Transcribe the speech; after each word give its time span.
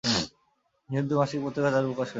তিনি 0.83 0.97
উর্দু 0.99 1.13
মাসিক 1.19 1.39
পত্রিকা 1.43 1.69
জাদু 1.73 1.87
প্রকাশ 1.89 1.97
করেন। 1.97 2.09